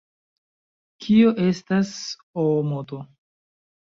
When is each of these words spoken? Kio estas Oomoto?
Kio 1.05 1.33
estas 1.49 1.91
Oomoto? 2.45 2.99